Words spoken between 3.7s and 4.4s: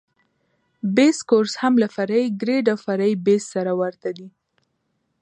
ورته دی